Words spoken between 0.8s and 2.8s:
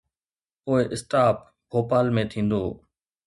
Stop Bhopal ۾ ٿيندو.